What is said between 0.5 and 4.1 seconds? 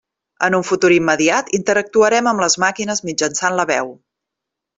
un futur immediat interactuarem amb les màquines mitjançant la veu.